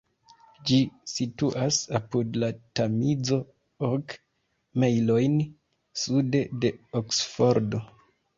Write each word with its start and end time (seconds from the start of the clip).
Ĝi 0.69 0.77
situas 1.09 1.77
apud 1.99 2.39
la 2.43 2.49
Tamizo, 2.79 3.37
ok 3.89 4.17
mejlojn 4.85 5.37
sude 6.07 6.43
de 6.65 6.73
Oksfordo. 7.03 7.85